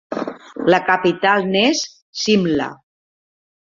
La 0.75 0.79
capital 0.87 1.45
n'és 1.51 1.83
Simla. 2.23 2.71